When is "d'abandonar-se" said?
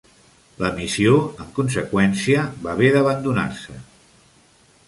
2.97-3.81